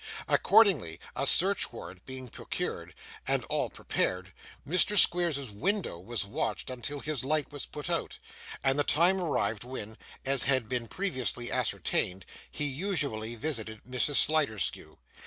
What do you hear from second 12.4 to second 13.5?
he usually